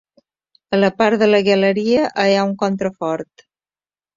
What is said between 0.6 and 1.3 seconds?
A la part de